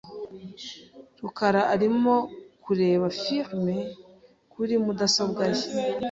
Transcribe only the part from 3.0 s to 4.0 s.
firime